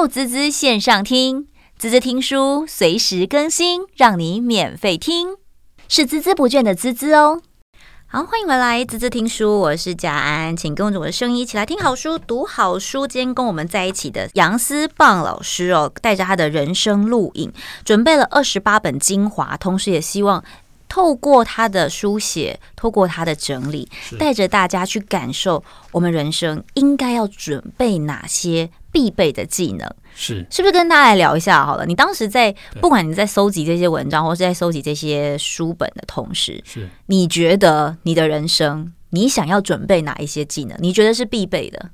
[0.00, 5.36] 入滋滋线上听，滋滋听书随时更新，让你免费听，
[5.90, 7.42] 是孜孜不倦的滋滋哦。
[8.06, 13.06] 好，欢迎回来，滋滋听书，我是佳安，请跟着我的声音一起来听好书、读好书。
[13.06, 17.52] 今天跟我们在一起的杨思棒老师哦，带着他的人生录影，
[17.84, 20.42] 准备了二十八本精华，同时也希望。
[20.88, 23.88] 透过他的书写，透过他的整理，
[24.18, 25.62] 带着大家去感受
[25.92, 29.88] 我们人生应该要准备哪些必备的技能。
[30.14, 31.86] 是，是不是跟大家来聊一下好了？
[31.86, 40.76] 你当时在不管你在搜集这些文章，或是在搜集这些书本的同时，是你觉得你的人生，你想要准备哪一些技能？
[40.80, 41.90] 你觉得是必备的？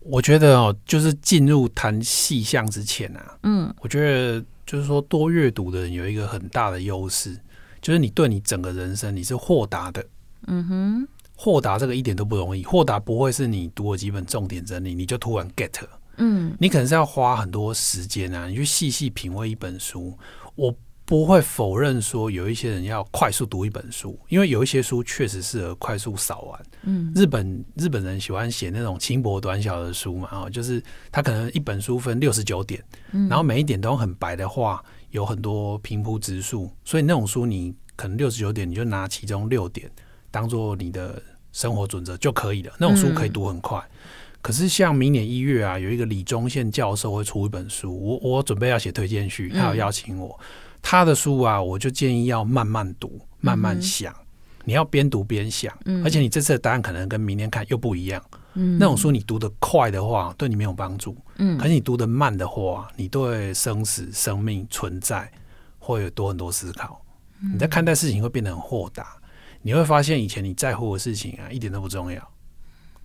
[0.00, 7.38] 我觉得哦，就是进入谈细项之前啊，嗯，我觉得就是说多阅读的人有一个很大的优势。
[7.80, 10.04] 就是你对你整个人生你是豁达的，
[10.46, 12.62] 嗯哼，豁达这个一点都不容易。
[12.62, 15.72] 豁达不会是你读了几本重点整理你就突然 get，
[16.16, 20.16] 嗯，你可能是要花很多时间啊，你去细细品味一本书。
[20.54, 26.62] 我不会否认说有一些人要快速读一本书，因为有一些书确实适合快速扫完。
[26.82, 34.82] 嗯，日本日本人喜欢写那种轻薄短小的书嘛，啊，就是他可能一本书分六十九点，然后每一点都用很白的话。
[35.12, 39.86] 有很多平铺直述，所以那种书你可能六十九点，你就拿其中六点
[40.30, 42.72] 当做你的生活准则就可以了。
[42.78, 43.78] 那种书可以读很快。
[43.78, 44.08] 嗯、
[44.42, 50.36] 可是像明年一月啊，有一个李宗宪教授会出一本书，我我准备要写推荐序，他有邀请我。
[50.40, 50.44] 嗯、
[50.82, 54.12] 他的书啊，我就建议要慢慢读，慢慢想。
[54.12, 54.26] 嗯、
[54.64, 55.72] 你要边读边想，
[56.04, 58.20] 而且你这次的答案可能跟明年看又不一样。
[58.54, 61.16] 嗯、那种书你读得快的话，对你没有帮助。
[61.36, 65.30] 嗯，可是你读得慢的话，你对生死、生命存在
[65.78, 67.00] 会有多很多思考。
[67.40, 69.16] 嗯、你在看待事情会变得很豁达，
[69.62, 72.28] 你会发现以前你在乎的事情啊，一点都不重要。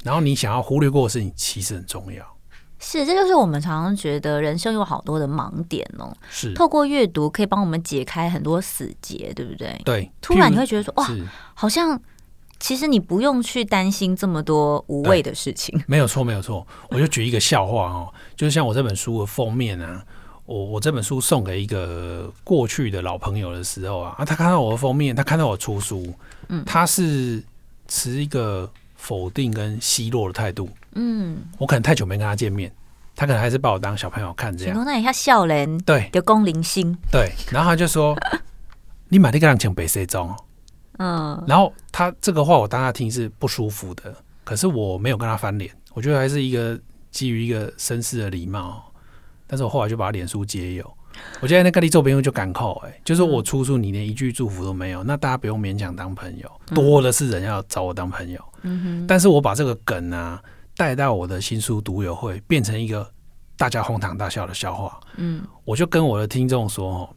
[0.07, 2.25] 然后你想要忽略过的事情，其实很重要。
[2.79, 6.15] 是，这就是我们常常觉得人生有好多的盲点哦。
[6.29, 9.79] 是，透过阅读可以帮我们解开很多死结，对不对？
[9.83, 10.11] 对。
[10.21, 11.07] 突然你会觉得说，哇，
[11.53, 11.99] 好像。
[12.59, 15.79] 其实你不用去担心这么多无谓的事情。
[15.85, 16.65] 没有错，没有错。
[16.89, 20.03] 我就举一个笑话哦，就是像我这本书的封面啊，
[20.47, 26.11] 我我这本书送给一个过去的老朋友的时候啊，啊，他看到我的封面，他看到我出书，
[26.49, 27.43] 嗯，他是
[27.87, 28.67] 持一个
[29.07, 32.69] 否定跟奚落的态度，嗯，我可能太久没跟他见面，
[33.15, 34.83] 他可能还是把我当小朋友看这样。
[34.85, 38.13] 那一下笑人，对，有功零星，对，然后他就说
[39.07, 40.37] ：“你买那个人请北西装。”
[40.99, 44.13] 嗯，然后他这个话我当他听是不舒服的，
[44.43, 46.77] 可是我没有跟他翻脸，我觉得还是一个
[47.09, 48.91] 基于一个绅士的礼貌。
[49.47, 50.96] 但是我后来就把脸书解友，
[51.41, 58.41] 我觉得那个你做朋友就敢扣哎，就是我出书你连一句祝福都没有，那大家不用勉强当朋友，多的是人要找我当朋友。
[58.63, 60.41] 嗯哼，但是我把这个梗啊
[60.75, 63.09] 带到我的新书读友会，变成一个
[63.55, 64.99] 大家哄堂大笑的笑话。
[65.17, 67.09] 嗯，我就跟我的听众说哦，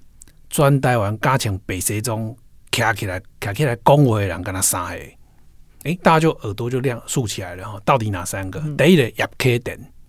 [0.48, 2.36] 专带完加强北西中。
[2.72, 5.04] 卡起来，卡起来，恭维人跟他三个，
[5.82, 7.80] 哎，大家就耳朵就亮竖起来了哈。
[7.84, 8.60] 到底哪三个？
[8.60, 9.02] 嗯、第一个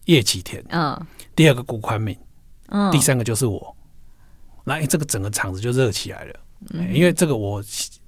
[0.06, 0.96] 叶启田，嗯，
[1.36, 2.16] 第二个顾宽敏，
[2.68, 3.76] 嗯，第三个就是我。
[4.76, 6.36] 那、欸、这个整个场子就热起来了，
[6.94, 7.64] 因为这个我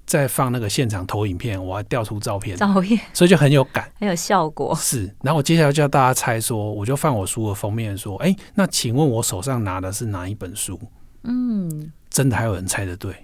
[0.06, 4.74] 在放那个现场投影片，我还调出照片，照片，所以就很有感，很有效果。
[4.76, 10.78] 是，然后我接下来就要大家猜说，我就放我书的封面说，哎、欸，那请问我手上拿的是哪一本书？
[11.24, 13.14] 嗯，真的还有人猜得对。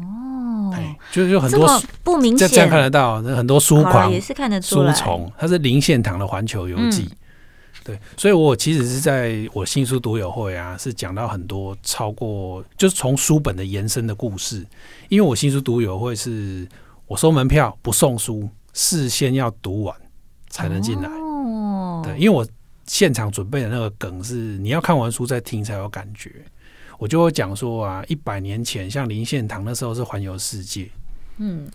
[0.00, 0.72] 哦，
[1.10, 1.68] 就是有很多
[2.04, 4.94] 不明显，这样看得到，很多书狂也是看得出来。
[4.94, 7.16] 书虫，它是林献堂的《环球游记》，嗯，
[7.88, 14.62] 对，所以我其实是在我新书读友会啊，是讲到很多超过就是从书本的延伸的故事。
[15.08, 16.68] 因为我新书读友会是
[17.06, 19.96] 我收门票不送书，事先要读完
[20.50, 21.08] 才能进来。
[21.08, 22.46] 哦，对，因为我
[22.84, 26.30] 现场准备的那个梗是你要看完书再听才有感觉。
[26.98, 30.90] 我就会讲说啊，一百年前像林献堂那时候是环游世界，
[31.38, 31.66] 嗯，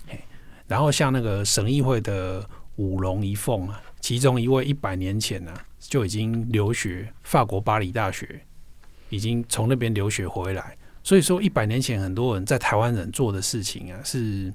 [0.68, 8.42] 然后像那个省议会的五龙一凤啊，其中一位一百年前呢、啊、就已经留学法国巴黎大学，
[9.10, 14.54] 已经从那边留学回来，所以说一百年前很多人在台湾人做的事情啊是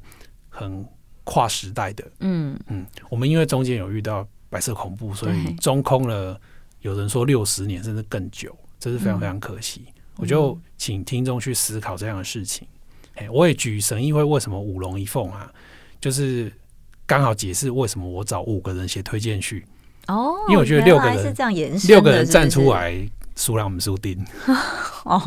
[0.49, 0.85] 很
[1.25, 6.41] 跨时代的，嗯嗯，我们因为中间有遇到白色恐怖，所以中空了，
[6.81, 9.85] 有人说六十年甚至更久，这是非常非常可惜。
[9.87, 12.67] 嗯我就请听众去思考这样的事情。
[13.15, 15.49] 哎，我也举神议会为什么五龙一凤啊，
[16.01, 16.53] 就是
[17.07, 19.65] 刚好解释为什么我找五个人写推荐序。
[20.09, 22.93] 哦，因为我觉得六个人是这样延伸，六个人站出来，
[23.37, 24.19] 输让我们输定。
[25.05, 25.21] 哦，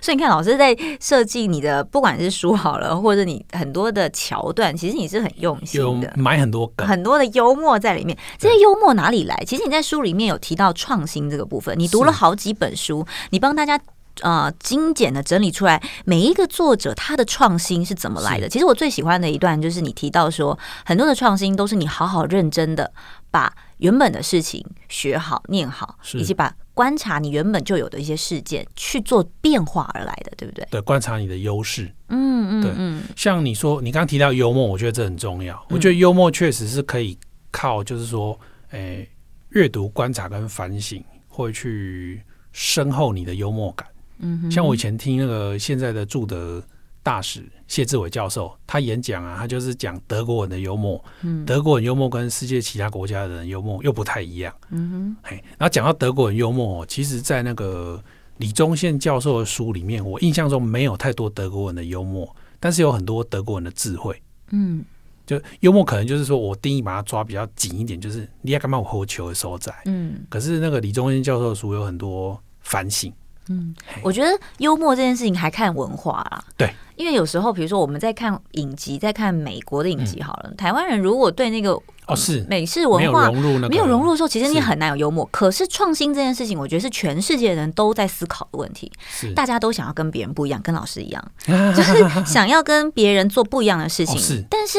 [0.00, 8.16] 所以你看，老师在设计你的，不管是书好了，或者你很多的桥段，其实你是很用心的，买很多梗，很多的幽默在里面。
[8.38, 9.36] 这些幽默哪里来？
[9.46, 13.78] 其实你在书里面有提到创新这个部分，你读了好几本书，你帮大家。
[14.20, 18.48] 呃，精简的整理出来，每一个作者他的创新是怎么来的？
[18.48, 22.90] 其实我最喜欢的一段就是你提到说，很多的创新都是你好好认真的
[23.30, 30.66] 把原本的事情学好、念好，以及把观察你原本就有的一些事件去做变化而来的，对不对？
[30.70, 31.92] 对，观察你的优势。
[32.08, 33.02] 嗯嗯，对，嗯。
[33.16, 35.60] 像你说，你刚刚提到幽默，我觉得这很重要。
[35.70, 37.18] 我觉得幽默确实是可以
[37.50, 38.38] 靠，就是说，
[38.70, 39.08] 诶、欸，
[39.50, 42.22] 阅读、观察跟反省，会去
[42.52, 43.86] 深厚你的幽默感。
[44.18, 46.62] 嗯，像我以前听那个现在的住德
[47.02, 58.02] 大使谢志伟教授，他演讲啊，他就是讲德国人的幽默，嗯，德国人幽默跟世界其他国家的人幽默又不太一样，嗯哼，嘿，然后讲到德国人幽默，其实，在那个
[58.38, 64.20] 李宗宪教授的书里面，我印象中没有太多德国人的幽默，但是有很多德国人的智慧，
[64.50, 64.82] 嗯，
[65.26, 73.12] 就幽默可能就是说我定义把它抓比较紧一点，就是你要干嘛我喝球的所在，嗯，可是那个李宗宪教授的书有很多反省。
[73.48, 74.28] 嗯，我觉得
[74.58, 76.44] 幽默这件事情还看文化啦。
[76.56, 81.72] 对，因为有时候，比如说我们在看影集，在看美国的影集好了，嗯、台湾人如果对那个
[82.06, 85.24] 哦是美式文化没有融入，没有融入的时候，其实你很难有幽默。
[85.32, 88.92] 可是创新这件事情，我觉得是全世界人都在思考的问题。
[89.08, 91.32] 是，大家都想要跟别人不一样，跟老师一样，
[91.74, 94.16] 就是想要跟别人做不一样的事情。
[94.16, 94.78] 哦、是，但是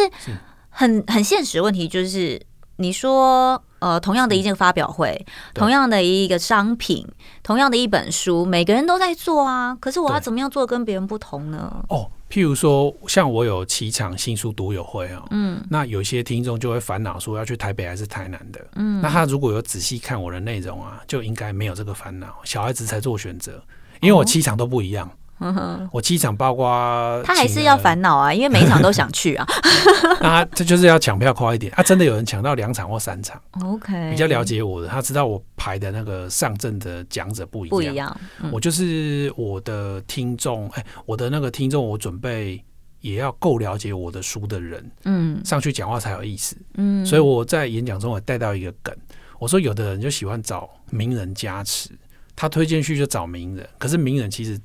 [0.69, 2.41] 很很现实的问题就是，
[2.77, 3.61] 你说。
[3.79, 7.07] 呃，同样的一件发表会，同样的一个商品，
[7.41, 9.75] 同样的一本书，每个人都在做啊。
[9.79, 11.83] 可是我要怎么样做跟别人不同呢？
[11.89, 22.27] 哦，譬如说，像我有七场新书读友会啊，嗯，那有些听众就会烦恼说要去台北还是台南的，嗯，那他如果有仔细看我的内容啊，就应该没有这个烦恼。
[22.43, 23.63] 小孩子才做选择，
[24.01, 25.07] 因为我七场都不一样。
[25.07, 29.47] 哦嗯哼，我七场包括他还是要烦恼啊，因为每一场都想去啊。
[30.21, 31.83] 那这就是要抢票快一点啊！
[31.83, 33.41] 真的有人抢到两场或三场。
[33.63, 37.77] OK，比较了解我的，他知道我排的那个上阵的讲者不一样。
[37.77, 42.61] 不一样，嗯、我就是我的听众，哎、欸，我的那个听众，我准备
[42.99, 47.05] 也要够了解我的书的人，嗯，上去讲话才有意思，嗯。
[47.05, 48.93] 所以我在演讲中也带到一个梗，
[49.39, 51.91] 我说有的人就喜欢找名人加持，
[52.35, 54.59] 他推荐去就找名人，可是名人其实。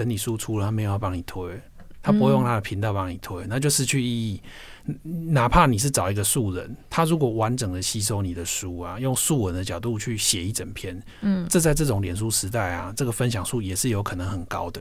[0.00, 1.60] 等你输出了，他没有要帮你推，
[2.00, 4.40] 他不会用他的频道帮你推，嗯，那就失去意义。
[5.30, 14.80] 哪怕你是找一个素人，他如果完整的吸收你的书啊，用素文的角度去写一整篇，嗯，这在这种脸书时代啊，这个分享数也是有可能很高的。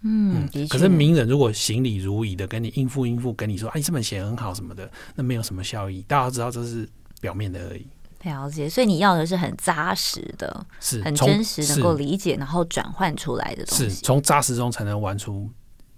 [0.00, 6.00] 嗯，可是名人如果行礼如仪的跟你应付应付，跟你说，哎，你这本写很好什么的，那没有什么效益。
[6.08, 6.88] 大家知道这是
[7.20, 7.86] 表面的而已。
[8.24, 13.88] 了解，所以你要的是很扎实的，是很真实，能够理解，然后转换出来的东西。
[13.88, 15.48] 是从扎实中才能玩出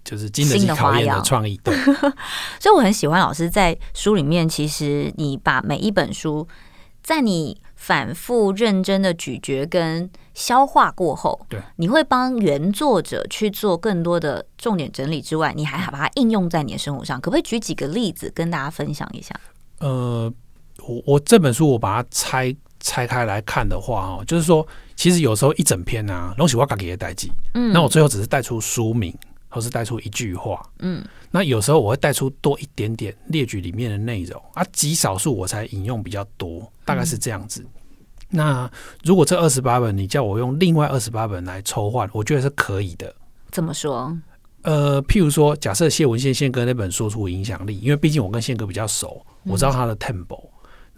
[0.03, 1.59] 就是经得起考验的创意。
[1.63, 1.73] 对，
[2.59, 6.47] 所以我很喜欢老师在书里面，其实你把每一本书，
[7.01, 17.19] 在你反复认真的咀嚼跟消化过后，对，你会帮原作者去做更多的重点整理之外，你还把它应用在你的生活上。
[17.21, 19.33] 可不可以举几个例子跟大家分享一下？
[19.79, 20.33] 呃。
[20.85, 24.65] 我我这本书我把它拆拆开来看的话哦，就是说，
[24.95, 29.13] 其实有时候一整篇啊，东西我给它带记，嗯，那我最后只是带出书名，
[29.49, 37.61] 或是带出一句话，嗯，那有时候我会带出多一点点列举里面的内容啊，极少数我才引用比较多，大概是这样子。
[37.61, 37.67] 嗯、
[38.29, 38.71] 那
[39.03, 43.13] 如果这二十八本你叫我用另外二十八本来抽换，我觉得是可以的。
[43.51, 44.15] 怎么说？
[44.63, 50.41] 呃，譬如说，假设谢文宪宪哥那本说出影响力，因为毕竟我跟宪哥比较熟，我知道他的 tempo。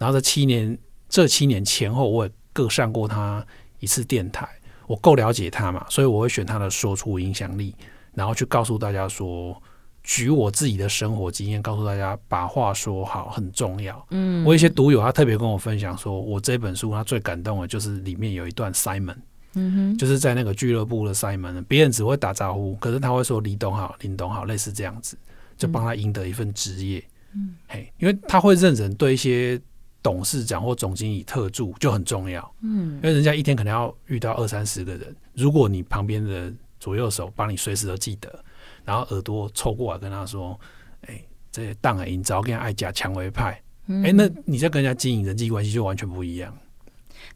[0.00, 0.78] 然后这七年，
[1.10, 3.46] 这七年前后，我也各上过他
[3.80, 4.48] 一次电台，
[4.86, 7.74] 我够了解他嘛，所以我会选他的说出影响力，
[8.14, 9.62] 然后去告诉大家说，
[10.02, 14.02] 举我自己的生活经验，告诉大家把话说好很重要。
[14.08, 19.16] 嗯，我一些读友他特别跟我分享说，我这本书他最感动的就是里面有一段 Simon，
[19.52, 25.14] 嗯哼，就是在那个俱乐部的 Simon，别人只会打招呼，可是他会说李董好，林董好，类似这样子，
[25.58, 27.04] 就帮他赢得一份职业。
[27.34, 29.60] 嗯，嘿，因为他会认人对一些。
[30.02, 38.42] 董事长或总经理特助就很重要，嗯，因为人家一天可能要遇到二三十个人，如果你旁边的左右手帮你随时都记得，
[38.84, 40.58] 然后耳朵凑过来跟他说
[41.06, 43.60] ：“哎、欸，这些档啊，营造跟爱加蔷薇派。
[43.86, 46.56] 嗯”哎、欸，那你在跟人家经营人际关系就完全不一样。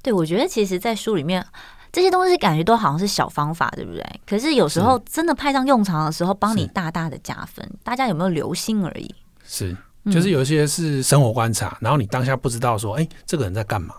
[0.02, 1.44] 对，我觉得其实，在书里面
[1.92, 4.02] 这些东西感觉都好像是小方法，对不对？
[4.26, 7.70] 可是有时候真的派上用场的时候，帮你大大的加分。
[7.82, 9.14] 大家有没有留心而已？
[9.44, 9.76] 是。
[10.12, 13.94] 就是有一些是生活观察，然后你当下不知道说，哎，这个人在干嘛？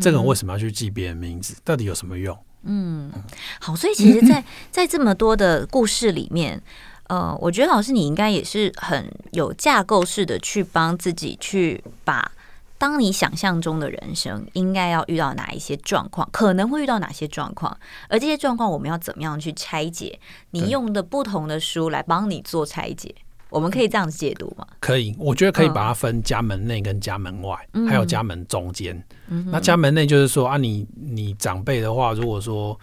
[0.00, 1.56] 这个人为什么要去记别人名字？
[1.64, 2.36] 到底有什么用？
[2.62, 3.12] 嗯，
[3.60, 6.62] 好，所以其实在，在 在这么多的故事里面，
[7.08, 12.32] 呃，我觉得老师你应该也是很有架构式的去帮自己去把，
[12.78, 17.76] 当你想象中的人生应该要遇到哪一些状况，可能会遇到哪些状况，
[18.08, 20.18] 而这些状况我们要怎么样去拆解？
[20.52, 23.14] 你用的不同的书来帮你做拆解，
[23.50, 24.66] 我们可以这样子解读吗？
[24.80, 29.00] 可以，我觉得可以把它分家门内跟家门外，嗯、还有家门中间。
[29.28, 32.78] 嗯、那家门内就是说啊你，你你长辈的话，如果说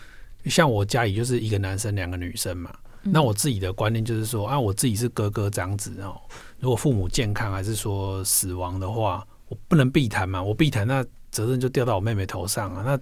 [0.45, 6.15] 像我家里就是一个男生两个女生嘛，嗯、那我自己的观念就是说啊，我自己是哥哥长子哦。
[6.59, 12.83] 如果父母健康还是说死亡的话，我不能避谈嘛，我避谈那责任就掉到我妹妹头上啊。
[12.85, 12.97] 那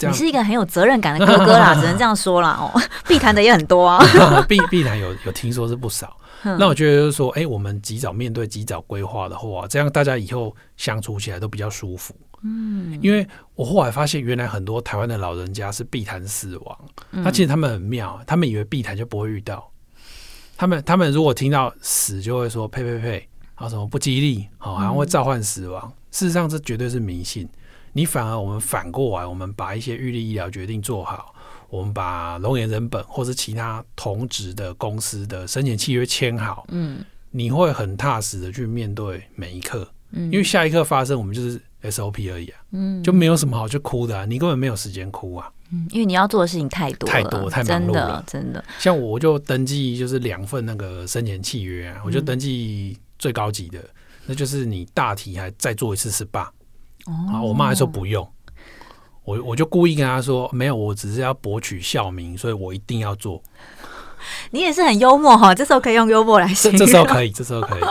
[0.00, 2.50] 你是一个很有责任感的哥哥啦， 只能这样说啦。
[2.60, 2.80] 哦。
[3.08, 3.98] 避谈的也很多啊，
[4.48, 6.16] 避避谈有有听说是不少。
[6.42, 12.14] 那我觉得就是说，哎、欸，我们及早面对，及早规划的话，这样大家以后相处起来都比较舒服。
[12.44, 16.78] 嗯，因为我后来发现，原来很多台湾的老人家是避谈死亡。
[17.10, 19.68] 那其实他们很妙，他们以为避谈就不会遇到。
[20.56, 25.92] 他们他们如果听到死，就会说呸呸呸，啊什么不吉利，好，好像会召唤死亡。
[26.12, 27.48] 事实上，这绝对是迷信。
[27.96, 31.34] 你反而我们反过来，我们把一些预立医疗决定做好。
[31.70, 48.64] 我们把龙岩人本或是其他同职的公司的生前契约签好，嗯，你会很踏实的去面对每一刻，嗯，因为下一刻发生，我们就是 SOP 而已啊，嗯，就没有什么好去哭的啊，你根本没有时间哭啊，嗯，因为你要做的事情太多太多太忙碌了，真的，真的。
[48.78, 53.80] 像我就登记就是两份那个生前契约啊，我就登记最高级的，
[54.26, 56.46] 那就是你大体还再做一次 SPA，
[57.06, 58.26] 哦，我妈还说不用。
[59.24, 63.42] 我我就故意跟她说，没有，我只是要博取校名，所以我一定要做。
[64.50, 66.78] 你也是很幽默哈，这时候可以用幽默来形容。
[66.78, 67.80] 这时候可以，这时候可以。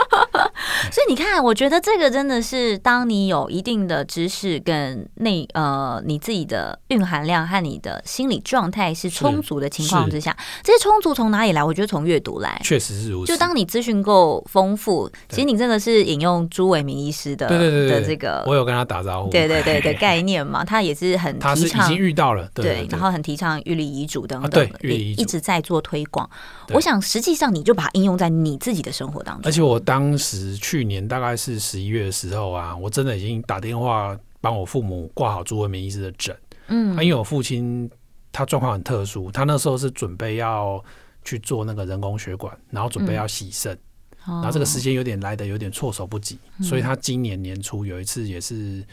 [0.90, 11.64] 所以你看，我觉得这个真的是，当你有一定的知识跟内呃你自己的蕴含量和你的心理状态是充足的情况之下，这些充足从哪里来？
[11.64, 13.32] 我觉得从阅读来，确实是如此。
[13.32, 26.25] 就当你资讯够丰富，其实你真的是引用朱伟明医师的对对对对的这个，我有跟他打招呼，对对对的概念嘛，他也是很提倡，他是已经遇到了，对，然后很提倡预立遗嘱等等，对一直在做推广。
[26.70, 36.36] 我想实际上你就把它应用在你自己的生活当中，而且我当时去年大概是十一月的时候啊，我真的已经打电话帮我父母挂好朱文明医师的诊。
[36.68, 37.88] 嗯，因为我父亲
[38.32, 40.82] 他状况很特殊，他那时候是准备要
[41.24, 43.78] 去做那个人工血管，然后准备要洗肾，
[44.24, 48.84] 然后这个时间有点来的有点措手不及，所以他今年年初有一次也是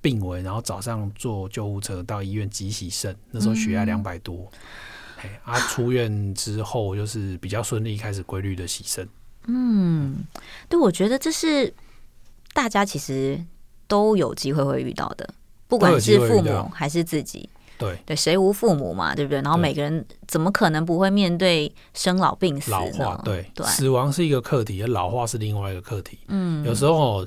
[0.00, 4.50] 病危，然后早上坐救护车到医院急洗肾，那时候血压两百多。
[5.44, 9.08] 他出院之后就是比较顺利，开始规律的洗身。
[9.46, 10.24] 嗯，
[10.68, 11.72] 对，我觉得这是
[12.52, 13.42] 大家其实
[13.86, 15.28] 都有机会会遇到的，
[15.66, 17.48] 不管是父母还是自己。
[17.78, 19.40] 对对，谁无父母嘛，对不对？
[19.40, 22.72] 然后每个人怎么可能不会面对生老病死？
[22.72, 26.18] 老化，对对，死亡是一个课题，而老化是另外一个课题。
[26.26, 27.24] 嗯，有时候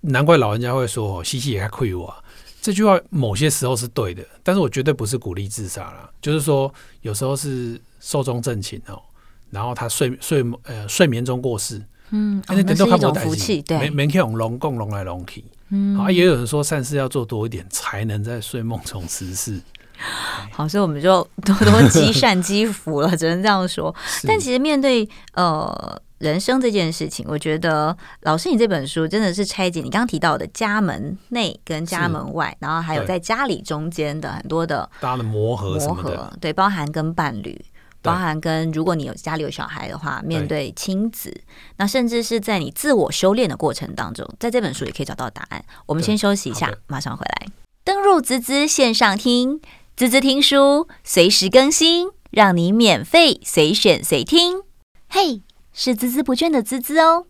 [0.00, 2.12] 难怪老人家会说“西西也还亏我”。
[2.60, 6.10] 这句话某些时候是对的，但是我绝对不是鼓励自杀啦。
[6.20, 9.00] 就是说，有时候是寿终正寝哦，
[9.50, 19.60] 然后他睡睡呃睡眠中过世，嗯，那是一种福气，对，没没用龙共龙来龙去，嗯，啊，也有人说善事要做多一点，才能在睡梦中实施。
[20.52, 23.94] 好，所以我们就多 多积善积福了，只能这样说。
[24.28, 26.02] 但其实面对呃。
[26.20, 37.58] 人生这件事情，我觉得老师你这本书真的是拆解你刚刚提到的家门内跟家门外，然后还有在家里中间的很多的大家的磨合磨合，对，包含跟伴侣，
[38.02, 41.34] 包含跟如果你有家里有小孩的话，面对亲子，
[41.78, 45.64] 那甚至是在你自我修炼的过程当中，在这本书也可以找到答案。
[45.86, 47.48] 我们先休息一下，马上回来。
[47.82, 49.58] 登入滋滋线上听，
[49.96, 54.64] 滋滋听书，随时更新，让你免费随选随听。
[55.08, 55.40] 嘿。
[55.72, 57.26] 是孜孜不倦的孜孜哦，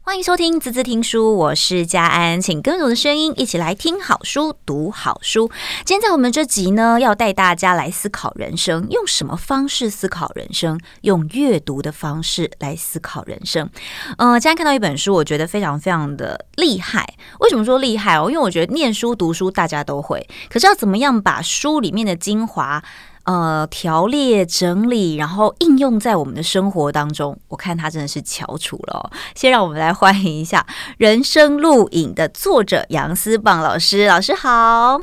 [0.00, 5.50] 欢迎收听滋滋听书，我是佳安，请跟着我的声音一起来听好书、读好书。
[5.84, 10.80] 今天在我们这集呢，要带大家来思考人生，用什么方式思考人生？
[11.02, 13.68] 用阅读的方式来思考人生。
[14.16, 17.14] 呃，今天看到一本书，我觉得非常非常的厉害。
[17.40, 18.30] 为什么说厉害哦？
[18.30, 22.82] 因为我觉得念书读书大家都会，可是要怎么样把书里面的精华？
[23.24, 29.10] 呃，条列整理，然后应用在我们的生活当中，我看他真的是翘楚了。
[29.34, 35.00] 先让我们来欢迎一下《人生录影》的作者杨思棒老师，老师好。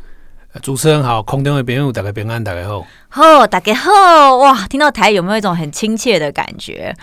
[0.64, 2.84] 主持人好，空中的朋友大家平安，大家好。
[3.18, 4.68] 吼，大家好哇！
[4.68, 6.96] 听到台语有没有一种很亲切的感觉？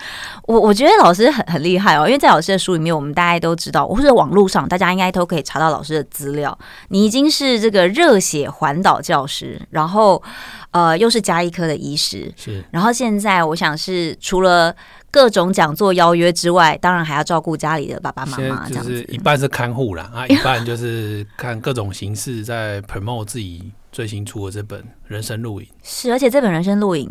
[0.43, 6.57] 我我觉得老师很很厉害哦，因为在老师的书里面，我们大家都知道，或者网络上大家应该都可以查到老师的资料。
[6.87, 10.23] 你已经是这个热血环岛教师，然后
[10.71, 12.63] 呃又是加医科的医师，是。
[12.71, 14.73] 然后现在我想是除了
[15.11, 23.69] 各种讲座邀约之外，当然还要照顾家里的爸爸妈妈，这样子一半是看护啦，啊，一半就是看各种形式在 promote 自己。
[23.95, 27.07] 最新出的这本《人生录影》是，而且这本《人生录影》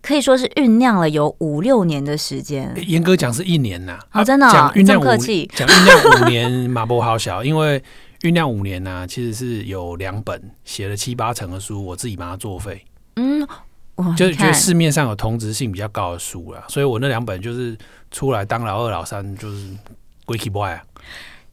[0.00, 2.72] 可以说是酝酿了有五六年的时间。
[2.86, 7.82] 严格讲是一年呐，啊，哦，真的，哦，讲酝酿客气， 讲酝酿五年，马博好小，因为
[8.20, 12.80] 酝酿五年呢，啊，其实是有两本写了七八成的书，我自己把它作废。
[13.16, 13.44] 嗯，
[14.16, 17.76] 就是觉得市面上有同质性比较高的书了，所以我那两本就是
[18.12, 19.70] 出来当老二、老三，就是
[20.24, 20.80] 鬼气 boy 啊，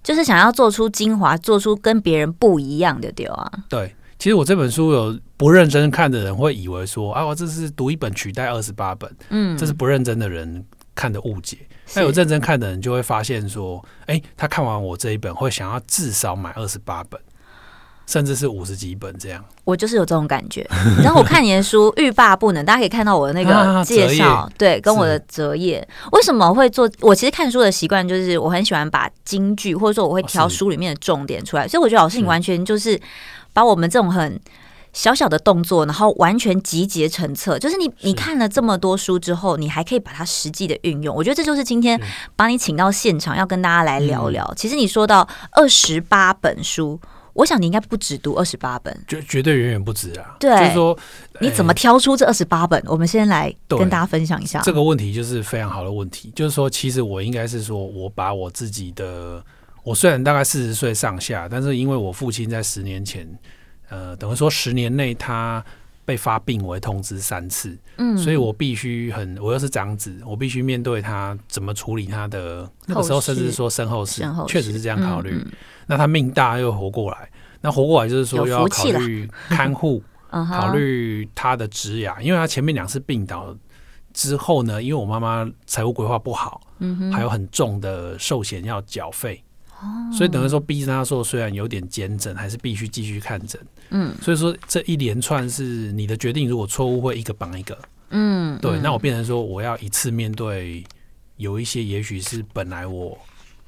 [0.03, 3.95] 就是想要做出精华，做出跟别人不一样的丢啊，对。
[4.19, 10.61] 其实我这本书有不认真看的人会以为说啊，我这是读一本取代二十八本，嗯，这是不认真的人
[10.93, 11.57] 看的误解。
[11.95, 17.19] 那有认真看的人就会发现说，哎，他看完我这一本会想要至少买二十八本，
[18.07, 19.41] 甚至是五十几本这样。
[19.63, 20.69] 我就是有这种感觉。
[21.01, 25.87] 然后我看你的书欲罢不能，大家可以看到我的那个介绍，对，跟我的折页。
[26.11, 26.91] 为什么会做？
[26.99, 31.65] 我其实看书的习惯就是我很喜欢把金句，或者说我会挑书里面的重点出来。
[31.65, 32.99] 所以我觉得老师你完全就是。
[33.53, 34.39] 把我们这种很
[34.91, 41.15] 小小的动作，然后完全集结成册，就是你你看了这么多书之后，你还可以把它实际的运用。
[41.15, 41.99] 我觉得这就是今天
[42.35, 44.51] 把你请到现场，要跟大家来聊聊。
[44.55, 46.99] 其实你说到二十八本书，
[47.33, 50.35] 我想你应该不止读二十八本，绝绝对远远不止啊。
[50.39, 50.97] 对，就是说
[51.39, 52.83] 你怎么挑出这二十八本？
[52.87, 54.59] 我们先来跟大家分享一下。
[54.61, 59.43] 这个问题就是非常好的问题，就是说，其实我应该是说我把我自己的。
[59.83, 63.27] 我虽然大概四十岁上下，但是因为我父亲在十年前，
[63.89, 65.63] 呃，等于说十年内他
[66.05, 75.31] 被发病危通知三次，嗯，所以我必须很，我又是长子，我必须面对他怎么处理他的那个时候，甚至说身后事，确实是这样考虑。
[75.31, 75.51] 嗯嗯、
[75.87, 77.29] 那他命大又活过来，
[77.61, 83.55] 那活过来就是说又要考虑看护， 考虑他的职涯，因为他前面两次病倒
[84.11, 86.61] 之后呢，因为我妈妈财务规划不好，
[87.13, 89.43] 还有很重的寿险要缴费。
[90.15, 93.59] 所以等于说，逼着他说，虽然有点减诊，还是必须继续看诊。
[93.91, 97.77] 嗯，所以说这一连串是你的决定，如果错误会一个绑一个。
[98.09, 100.83] 嗯，对，那我变成说，我要一次面对
[101.37, 103.17] 有一些，也许是本来我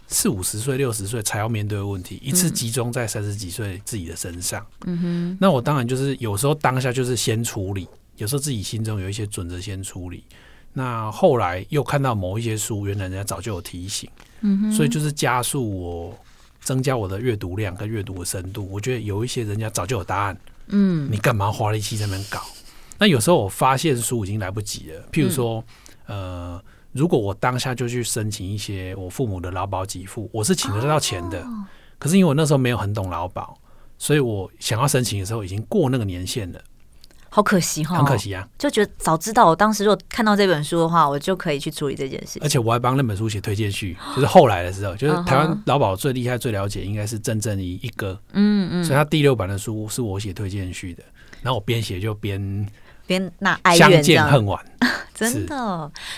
[0.08, 4.65] 四五十岁、六十岁才要面对的问题，一次集中在三十几岁自己的身上。
[4.86, 10.24] 嗯哼，那我当然就是有时候当下就是先处理，有时候自己心中有一些准则先处理。
[10.73, 14.10] 那后来又看到某一些书，原来人家早就有提醒。
[14.41, 16.17] 嗯，所以就是加速我
[16.62, 18.67] 增加我的阅读量跟阅读的深度。
[18.71, 22.41] 我觉得有一些人家早就有答案，嗯，你干嘛花力气在那边搞？
[22.97, 25.03] 那有时候我发现书已经来不及了。
[25.12, 25.63] 譬如说，
[26.05, 31.45] 呃，如果我当下就去申请一些我父母的劳保给付，我是请得到钱的。
[31.99, 33.55] 可是因为我那时候没有很懂劳保，
[33.97, 36.62] 所以我想要申请的时候已经过那个年限了。
[37.34, 38.46] 好可惜哈，很可惜啊！
[38.60, 42.38] 就觉得早知道，我当时如果看到这本书的话，我就可以去处理这件事。
[42.44, 48.20] 而且我还帮那本书写推荐序，就是后来的时候，就是台湾劳保最厉害、最了解，应该是郑正一一哥。
[48.34, 51.02] 嗯嗯，所以他第六版的书是我写推荐序的，
[51.41, 52.67] 然后我边写就边
[53.08, 54.62] 边那哀怨相见恨晚，
[55.15, 55.56] 真的。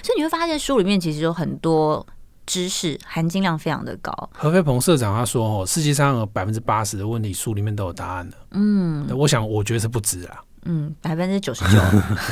[0.02, 2.04] 所以你会发现书里面其实有很多
[2.48, 4.12] 知识含金量非常的高。
[4.34, 10.42] 何飞鹏社长他说：“哦，世界上有百分之八十的问题书里面都有答案的。”嗯，我想我觉得是不止啊。
[10.66, 11.80] 嗯，百分之九十九。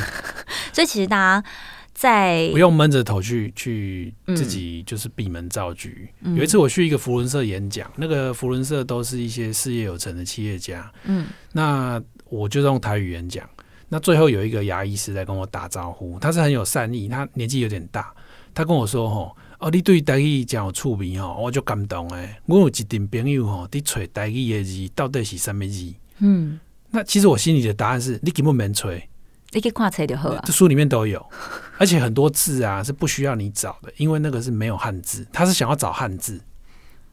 [0.72, 1.48] 所以其实大家
[1.92, 5.88] 在不用闷着头去去自己就是闭门造车。
[6.22, 10.90] 嗯、有一次我去一个福伦社演讲，那个福伦社都是一些事业有成的企业家。
[11.04, 13.48] 嗯，那我就用台语演讲。
[13.88, 18.10] 那最后有一个牙医师在跟我打招呼，他是很有善意，他年纪有点大，
[18.54, 22.40] 他跟我说：“吼，哦，你对台语讲有趣味哦，我就感动哎。
[22.46, 26.58] 我有一群朋友吼，在找台语的字到底是什么字？”嗯。
[26.92, 29.08] 那其实我心里的答案是，你根本没吹，
[29.50, 30.42] 你可以看册就好了。
[30.44, 31.24] 这书里面都有，
[31.78, 35.26] 而且很多字啊是不需要你找的，因为那个是没有汉字。
[35.32, 36.38] 他是想要找汉字，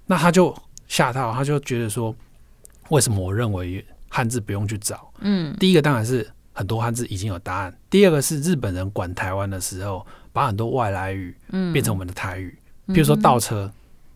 [0.05, 0.55] 那他就
[0.87, 2.13] 吓到，他就觉得说，
[2.89, 5.11] 为什么我认为汉字不用去找？
[5.19, 11.33] 嗯，第一个当然是很多汉字已经有答案，第二个是日本人管台湾的时候，把很多外来语
[11.71, 13.71] 变成我们的台语，比如说倒车，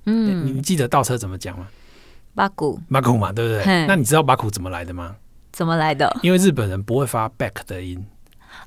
[0.05, 1.67] 嗯，你记得倒车怎么讲吗？
[2.33, 3.85] 马古，马古嘛，对不对？
[3.85, 5.15] 那你知道马古怎么来的吗？
[5.53, 6.13] 怎么来的？
[6.21, 8.05] 因为日本人不会发 back 的音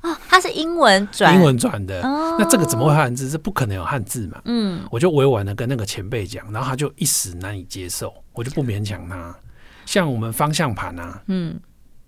[0.01, 2.01] 哦，它是英文转英文转的。
[2.01, 3.29] 哦、那这个怎么会汉字？
[3.29, 4.41] 这不可能有汉字嘛。
[4.45, 9.35] 嗯，我就委婉的跟那个前辈讲，然后他就一时难以接受，我就不勉强他。
[9.85, 11.59] 像我们方向盘啊，嗯，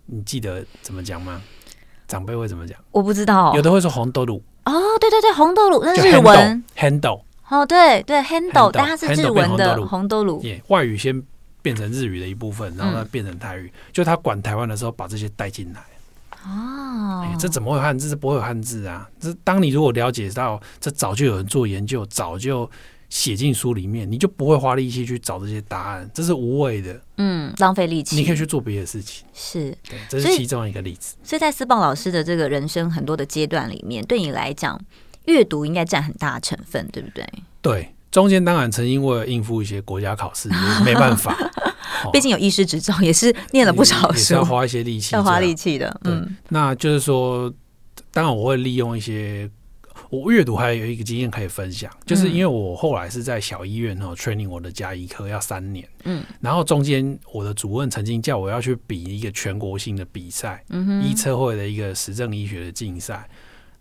[0.06, 1.42] 你记得怎么讲吗？
[2.08, 2.78] 长辈会怎么讲？
[2.92, 4.42] 我不知道，有的会说红豆露。
[4.66, 7.22] 哦，对对对，红豆露那是日文，handle。
[7.50, 10.42] 哦，对对，handle，但它是日文的红豆露。
[10.42, 11.24] 耶，外语先
[11.62, 13.72] 变成日语的一部分，然后它变成台语。
[13.92, 15.82] 就他管台湾的时候，把这些带进来。
[16.46, 18.10] 哦，这怎么会有汉字？
[18.10, 19.10] 这不会有汉字啊！
[19.20, 22.70] 这当你如果了解到，这早就有人做研究，早就。
[23.10, 28.16] 写进书里面，你就不会花力气去找这些答案，这是无谓的，嗯，浪费力气。
[28.16, 31.16] 你可以去做别的事情，是对，这是其中一个例子。
[31.24, 34.80] 所以，所以在思棒老师的这个人生很多的阶段里面，对你来讲，
[35.26, 37.28] 阅读应该占很大成分，对不对？
[37.64, 40.50] 对，中间当然曾经为了应付一些国家考试，
[40.84, 41.36] 没办法，
[42.12, 46.00] 毕竟有医师执照，也是念了不少书，也是要花一些力气，要花力气的。
[46.04, 47.54] 嗯，那就是说，
[48.12, 49.50] 当然我会利用一些。
[50.10, 63.30] 我阅读还有一个经验可以分享，就是因为我后来是在小医院哈 training 我的加医科要三年，嗯，然后中间我的主任曾经叫我要去比一个全国性的比赛，嗯哼，医测会的一个实证医学的竞赛，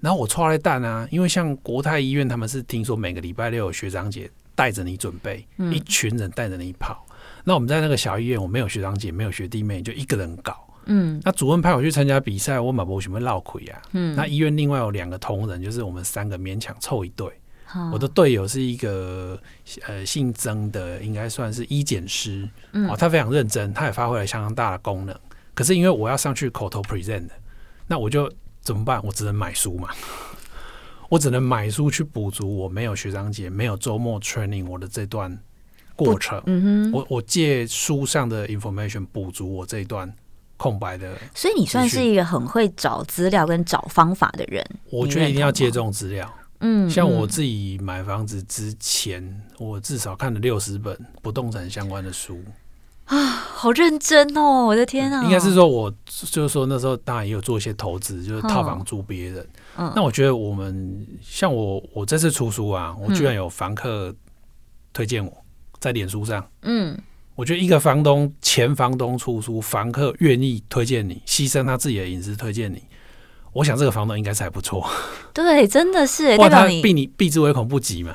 [0.01, 7.05] 然后我剉咧等啊，因为像国泰医院他们是听说每个礼拜六有学长姐带着你准备，一群人带着你跑，
[7.45, 10.57] 那我们在那个小医院，我没有学长姐，没有学弟妹，就一个人搞。
[10.91, 13.83] 嗯，那主任派我去参加比赛，我马博什么闹亏啊？
[13.93, 17.31] 嗯，那医院另外有两个同仁，就是我们三个勉强凑一队。
[17.75, 19.39] 嗯、我的队友是一个
[19.87, 22.49] 呃姓曾的，应该算是医检师。
[22.73, 25.15] 嗯，哦，他非常认真，他也发挥了相当大的功能。
[25.53, 27.35] 可是因为我要上去口头 present 的，
[27.87, 29.01] 那我就怎么办？
[29.05, 29.89] 我只能买书嘛，
[31.09, 35.39] 我只能买书去补足我没有学长姐、没有周末 training 我的这段
[35.97, 36.43] 过程。
[36.47, 40.13] 嗯哼，我我借书上的 information 补足我这一段。
[40.61, 44.69] 空白的，所以你算是一个很会找资料跟找方法的人。
[44.91, 46.29] 我觉得一定要借这种资料。
[46.59, 52.43] 嗯，像我自己买房子之前，我至少看了六十本不动产相关的书
[53.09, 53.17] 啊，
[53.55, 54.65] 好认真哦！
[54.67, 59.49] 我的天啊，应该是说，我就是说那时候当然也有做一些投资，就是套房租别人。
[59.77, 64.15] 嗯，那我觉得我们像我，我这次出书啊，我居然有房客
[64.93, 65.33] 推荐我
[65.81, 66.97] 在脸书上，嗯。
[67.35, 72.83] 我觉得一个房东、前房东出书，房客愿意推荐你，牺牲他自己的隐私推荐你，
[73.53, 74.85] 我想这个房东应该是还不错。
[75.33, 78.13] 对，真的是 代表你避你避之唯恐不及嘛。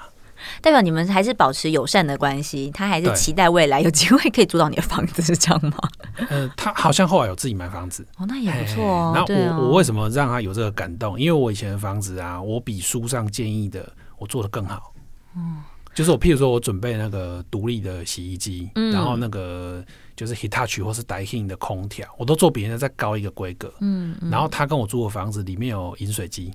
[0.62, 5.78] 代表你们还是保持友善的关系，他还是期待未来有机会可以租到你的房子，是这样吗？
[6.30, 9.12] 呃，他好像后来有自己买房子哦，那也不错哦。
[9.16, 11.20] 那我、哦、我为什么让他有这个感动？
[11.20, 14.94] 因为我以前的房子啊，我比书上建议的我做的更好。
[15.36, 15.58] 嗯。
[15.96, 23.72] 就是我，譬如说，我准备那个独立的洗衣机，嗯、然后那个就是 Hitachi 或是 Daikin 的空调，我都做比人家再高一个规格。
[23.80, 26.52] 嗯，嗯，然后他跟我租的房子里面有饮水机，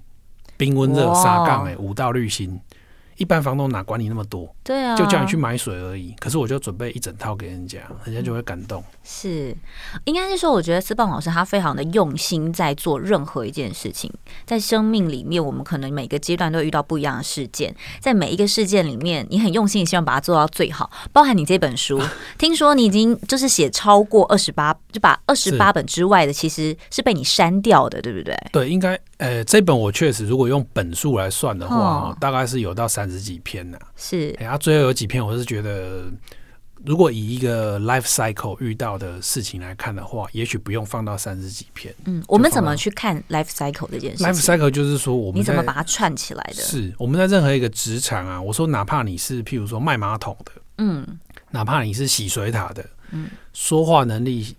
[0.57, 2.61] 冰温热沙杠，哎，五道滤芯。
[3.19, 4.49] 一般房东哪管你那么多？
[4.65, 6.15] 对啊，就叫你去买水而已。
[6.19, 8.83] 可是我就准备一整套给人家，人家就会感动。
[9.05, 9.55] 是，
[10.05, 14.13] 应该是说，我觉得思棒老师他非常的用心在做任何一件事情。
[14.47, 20.91] 在生命里面，我们可能每个阶段都会遇到不一样的事件，在每一个事件里面，你很用心，希望把它做到最好。
[21.13, 22.01] 包含你这本书，
[22.39, 28.37] 听说你已经就是写超过二十八，就把二十八本之外的其实是被你删掉的，对不对？
[28.53, 28.99] 对，应该。
[29.19, 33.89] 呃，这本我确实，如果用本数来算的话，哦、大概是有到三十几篇呢、啊。
[33.97, 36.05] 是，然后、啊、最后有几篇，我是觉得，
[36.85, 41.95] 如果以一个 life cycle 遇到的事情来看的话，也许不用放到三十几篇。
[42.05, 46.63] 嗯，我们怎么去看 life cycle 这件事？life cycle 就是说，我们你怎么把它串起来的？
[46.63, 51.07] 是我们在任何一个职场啊，我说哪怕你是譬如说卖马桶的，嗯，
[51.51, 54.57] 哪怕你是洗水塔的，嗯，说话能力。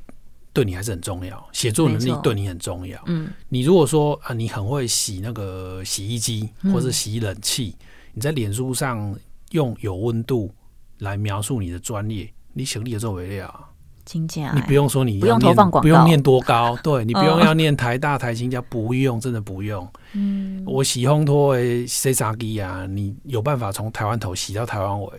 [0.51, 2.99] 对你还是很重要，写作能力对你很重要。
[3.05, 7.85] 嗯，你如果说啊，你很会洗那个洗衣机或者洗冷气，嗯、
[8.19, 9.17] 你在脸书上
[9.51, 10.51] 用有温度
[10.97, 13.65] 来描述你的专业，你省力的做为了。
[14.13, 19.87] 你不用说你不用投放广告，不用念多高， 对你不用要念台大台清交，不用，真的不用。
[20.11, 25.09] 嗯，我洗烘托的洗衫机啊，你有办法从台湾头洗到台湾尾。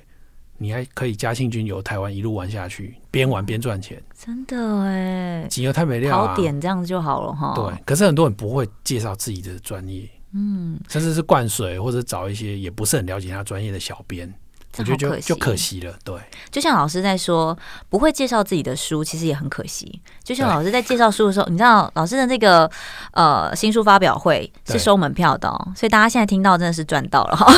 [0.59, 7.55] 你还可以嘉庆君游台湾一路玩下去，边玩边赚钱，真的哎，景游太美了，好点这样子就好了哈。
[7.57, 14.33] 对，可是很多人不会介绍自己的专业，嗯，甚至是灌水或者找一些也不是很了解他专业的小编。
[14.79, 16.15] 我觉得就就可惜了，对。
[16.49, 20.01] 就像老师在说，不会介绍自己的书，其实也很可惜。
[20.23, 22.71] 就像老师在介绍书的时候，你知道老师的那个
[23.11, 27.53] 呃新书发表会是收门票的，哦，所以大家现在听到真的是赚到了哈。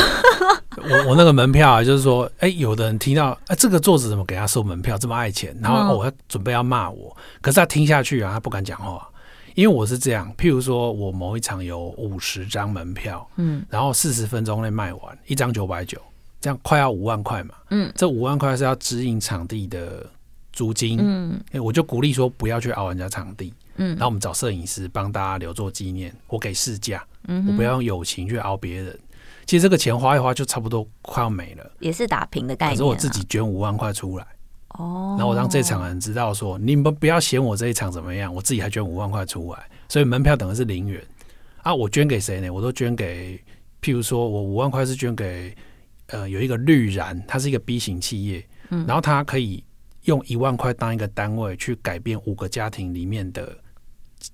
[0.78, 9.06] 我我那个门票啊，就是说，哎，有的人听到，哎，这个作者怎么给他收门票这么爱钱，然后我要准备要骂我，可是他听下去啊，他不敢讲话，
[9.54, 10.32] 因为我是这样。
[10.36, 16.00] 譬如说我某一场有五十张门票，嗯，然后四十分钟内卖完，一张九百九。
[16.40, 17.54] 这样快要五万块嘛？
[17.70, 20.04] 嗯，这五万块是要支应场地的
[20.52, 20.98] 租金。
[21.00, 23.54] 嗯，哎，我就鼓励说不要去熬人家场地。
[23.76, 28.98] 嗯，然后我们找摄影师帮大家留作纪念，我给市价，嗯，我不要用友情去熬别人。
[29.46, 32.76] 其实这个钱花一花就差不多快要没了，也是打平的概念。
[32.76, 34.26] 可是我自己捐五万块出来，
[34.78, 41.02] 哦，然后我让这场人知道说，你们不要嫌我这一场怎么样，我自己还捐五万块出来，所以门票等于是零元
[41.62, 41.74] 啊。
[41.74, 42.50] 我捐给谁呢？
[42.50, 43.36] 我都捐给，
[43.80, 45.54] 譬如说我五万块是捐给，
[46.06, 49.62] 呃，有一个绿燃，它是一个 B 型企业，嗯，然后它可以
[50.04, 53.56] 用一万块当一个单位去改变五个家庭里面的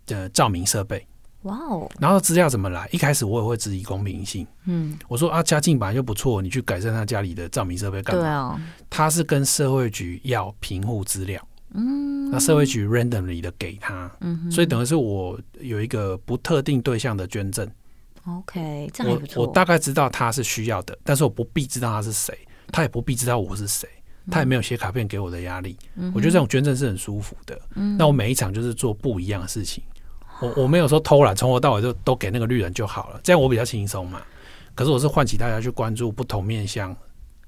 [0.07, 1.07] 呃照明设备。
[1.42, 1.88] 哇哦！
[2.01, 2.88] 然后资料怎么来？
[2.92, 4.46] 一开始我也会质疑公平性。
[4.64, 8.22] 嗯，我说啊，家境本来就不错，你去改善他家里的照明设备干嘛？
[8.22, 11.40] 对啊，他是跟社会局要贫户资料。
[11.74, 14.11] 嗯，那社会局 randomly 的给他。
[14.20, 17.68] 嗯，所以等于是我有一个不特定对象的捐赠。
[18.27, 19.42] OK，这样也不错。
[19.42, 22.37] 我我大概知道他是需要的，但是我不必知道他是谁，
[22.72, 23.88] 他也不必知道我是谁，
[24.31, 25.77] 他也没有写卡片给我的压力。
[25.94, 27.59] 嗯，我觉得这种捐赠是很舒服的。
[27.77, 29.85] 嗯，那我每一场就是做不一样的事情。
[30.40, 34.20] 我我没有说偷懒，从头到尾就都给那个绿人就好了，这样我比较轻松嘛。
[34.74, 36.96] 可是我是唤起大家去关注不同面向，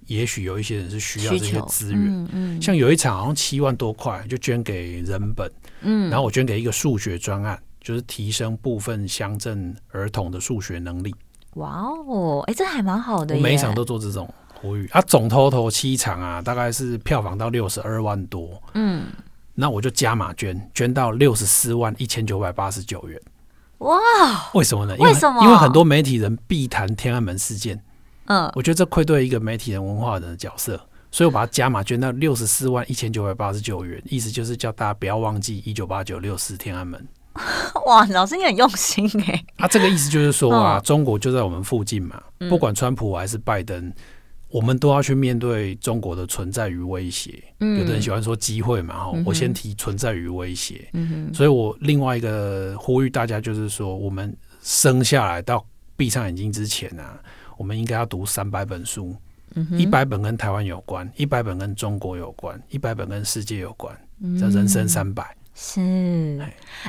[0.07, 2.01] 也许有一些人是需要这些资源。
[2.09, 2.63] 嗯嗯。
[2.63, 5.49] 像有一场好像七万多块就捐给人本，
[5.83, 11.15] 嗯，然后我捐给一个数学专案，就是提升部分乡镇儿童的数学能力。
[11.55, 13.37] 哇哦，哎，这还蛮好的。
[13.37, 14.29] 我每一场都做这种
[14.61, 18.61] 呼吁啊，总 total 七场啊，大概是票房到六十二万多。
[18.75, 19.05] 嗯。
[19.61, 23.21] 那我就加码捐，捐到六十四万一千九百八十九元。
[23.79, 23.95] 哇！
[24.55, 24.97] 为什么呢？
[24.97, 25.43] 因为什么？
[25.45, 27.79] 因为很多媒体人必谈天安门事件。
[28.25, 37.07] 嗯，我觉得这愧对一个媒体人文化人的角色，所以我把它加码捐到六十四万一千九百八十九元，意思就是叫大家不要忘记一九八九六四天安门。
[37.87, 39.45] 哇，老师你很用心哎。
[39.59, 43.93] 啊，这个意思就是说啊，嗯、中国就在我们附近嘛，不管川普还是拜登。
[44.51, 47.43] 我们都要去面对中国的存在与威胁。
[47.61, 50.89] 嗯，有的人喜欢说机会嘛，哈、嗯，我先提存在与威胁。
[50.93, 55.65] 嗯，所以我另外一个呼吁大家就是说，我们生下来到
[55.97, 57.19] 闭上眼睛之前啊，
[57.57, 59.15] 我们应该要读三百本书。
[59.55, 63.93] 嗯，一百本跟台湾有关，一百本跟中国有关，一百本跟世界有关，
[64.39, 65.37] 叫人生三百。
[65.55, 65.81] 是，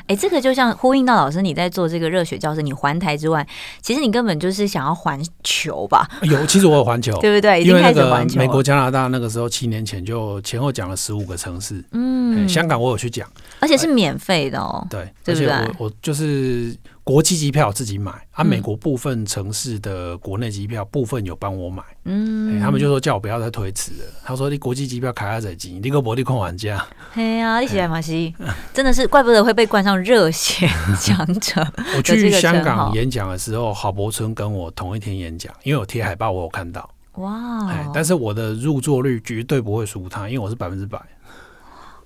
[0.06, 3.46] 哎，这个就像呼应到老师你在做这个热血教师，你环台之外，
[3.80, 6.08] 其实你根本就是想要环球吧？
[6.22, 7.62] 有，其实我有环球， 对不对？
[7.62, 13.28] 因为那个美国、加拿大那个时候七年前就前后讲了十五个城市，嗯，香港我有去讲，
[13.60, 16.74] 而且是免费的哦，对，而且我我就是。
[17.04, 24.04] 国际机票自己买，啊，美国部分城市的国内机票部分有帮我买，嗯、欸，他们就说叫我不要再推迟了。
[24.24, 28.32] 他说你国际机票开下再急，你个伯利控玩家， 嘿呀、啊，你喜欢马西，
[28.72, 30.68] 真的是怪不得会被冠上热血
[31.00, 31.66] 讲者。
[31.96, 41.00] 我去香港演讲的时候，郝柏村跟我同一天演讲，因为我贴海报，我有看到，哇、欸，但是我的入座率绝对不会输他，因为我是百分之百。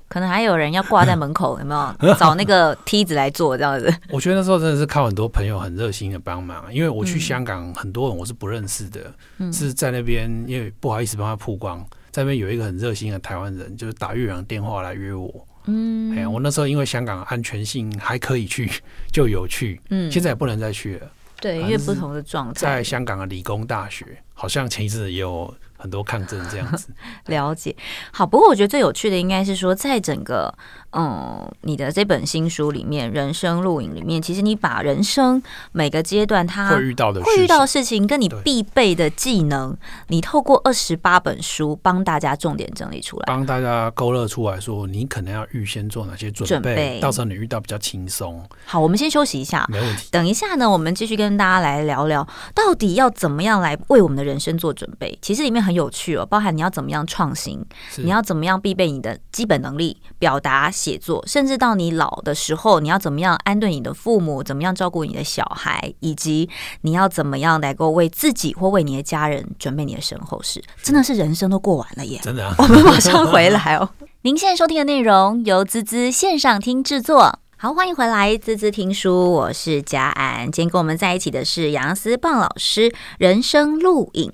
[0.09, 3.93] 可能还有人要挂在门口， 有没有找那个梯子来坐这样子？
[4.11, 15.47] 我觉得那时候真的是靠很多朋友很热心的帮忙，因为我去香港，很多人我是不认识的，嗯、是在那边，因为不好意思帮他曝光，在那边有一个很热心的台湾人，就是打越洋电话来约我。
[15.67, 18.71] 嗯，哎，我那时候因为香港安全性还可以去，
[19.13, 19.81] 就有去。
[19.91, 21.11] 嗯，现在也不能再去了。
[21.41, 22.53] 对，因为不同的状态。
[22.55, 25.53] 在香港的理工大学，好像前一阵也有。
[25.87, 26.89] 很多抗争这样子，
[27.27, 27.75] 了解。
[28.11, 30.53] 好，不过我觉得最有趣的应该是说，在整个
[30.93, 39.77] 嗯你的这本新书里面，《人生录影》里面，其实你把人生每个阶段他会遇到的会遇到的事情，跟你必备的技能，
[40.09, 48.45] 你透过二十八本书帮大家重点整理出来，帮大家勾勒出来说，你可能要预先做哪些准备，准备到时候你遇到比较轻松。
[48.65, 50.09] 好，我们先休息一下，没问题。
[50.11, 55.17] 等一下呢，我们继续跟大家来聊聊，到底要怎么样来为我们的人生做准备。
[55.21, 57.65] 其实里面很有趣哦，包含你要怎么样创新，
[57.99, 66.49] 你要怎么样必备你的基本能力，表达、写作，甚至到你老的时候，你要怎么样安顿你的父母，怎么样照顾你的小孩，以及
[66.81, 72.19] 你要怎么样来够为自己或为你的家人准备你的身后事，真的是人生都过完了耶！
[72.25, 73.89] 真的啊， 我们马上回来哦。
[74.23, 84.33] 您现在收听的内容由滋滋线上听制作，好，欢迎回来，滋滋听书，我是佳安，今天跟我们在一起的是杨思棒老师，人生录影。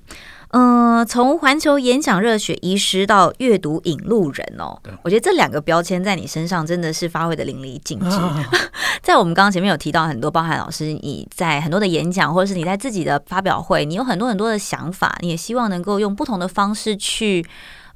[0.55, 8.05] 嗯，从环球演讲热血医师到阅读引路人哦，我觉得这两个标签在你身上真的是发挥的淋漓尽致。
[8.05, 8.51] 啊、
[9.01, 17.43] 在我们刚刚前面有提到很多，包含老师你在很多的演讲，或者是你在自己的发表会，你有很多很多的想法，你也希望能够用不同的方式去，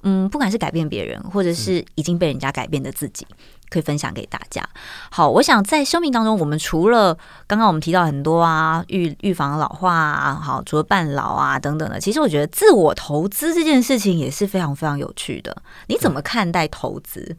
[0.02, 3.28] 嗯，不管是改变别人，或者是已经被人家改变的自己。
[3.70, 4.68] 可以分享给大家。
[5.10, 15.56] 好，我想在生命当中，我们除了刚刚我们提到很多啊，预预防老化啊，好，除了半老啊等等的，其实我觉得自我投资这件事情也是非常非常有趣的。
[15.88, 17.36] 你怎么看待投资？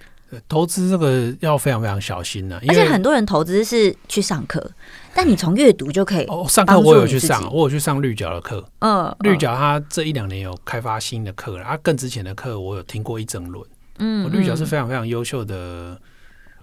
[0.46, 4.70] 投资这个要非常非常小心的，而且很多人投资是去上课，
[5.14, 6.26] 但你从阅读就可以。
[6.26, 8.62] 哦，上课我有去上，我有去上绿角的课。
[8.80, 13.66] 嗯，绿角它这一两年有开发新的课了，它更之前的课我有听过一整轮。
[14.00, 15.98] 嗯，绿角是非常非常优秀的，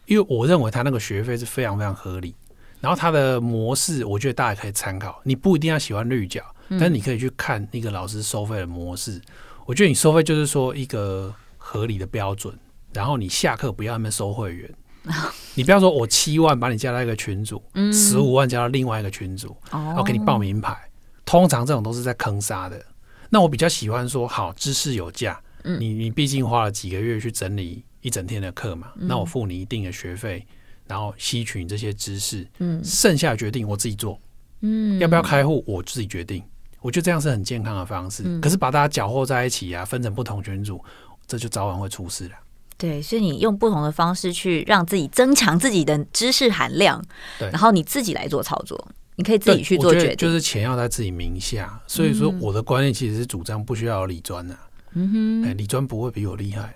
[0.05, 2.35] 因为我认为他那个学费是非常非常合理，
[2.79, 5.19] 然后他的模式我觉得大家可以参考。
[5.23, 9.21] 你不一定要喜欢绿角，但是你可以去看一个老师收费的模式。
[9.65, 12.57] 我觉得你收费就是说一个合理的标准。
[12.93, 14.73] 然后你下课不要那么收会员，
[15.53, 20.77] 你不要说我七万把你加到一个群组，十五万加到另外一个群组，然后给你报名牌。
[21.25, 22.81] 通常这种都是在坑杀的。
[23.29, 30.45] 那我比较喜欢说，好，知识有价，你你毕竟花了几个月去整理一整天的课嘛，那我付你一定的学费，
[30.85, 34.19] 然后吸取你这些知识，嗯剩下的决定我自己做，
[34.61, 36.43] 嗯要不要开户我自己决定。
[36.81, 38.23] 我觉得这样是很健康的方式。
[38.39, 40.79] 可是把大家搅和在一起啊，分成不同群组，
[41.25, 42.35] 这就早晚会出事了。
[42.77, 47.03] 对，所以你用不同的方式去让自己增强自己的知识含量，
[47.39, 48.77] 对，然后你自己来做操作，
[49.15, 50.17] 你可以自己去做决定。
[50.17, 54.55] 就是钱要在自己名下，所以说我的观念其实是主张不需要有理专的。
[54.97, 55.09] 嗯
[55.43, 56.75] 哼，哎，理专不会比我厉害，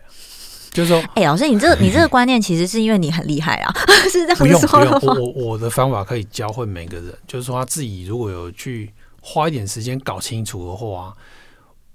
[0.71, 3.73] 就是说，哎，老师，你这个、你这个观念其实是因为你很厉害啊，
[4.11, 4.79] 是这样子说。
[4.79, 11.15] 不用用，我我我的方法可以教会每个人，就是说他自己如果有去花一点时间搞清楚的话，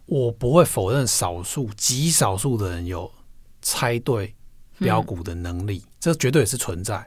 [0.07, 3.11] 我不会否认少数极少数的人有。
[3.67, 4.35] 猜对
[4.79, 7.03] 标股的能力，嗯、这绝对也是存在。